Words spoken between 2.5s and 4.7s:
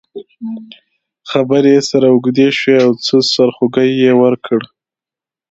شوې او یو څه سرخوږی یې ورکړ.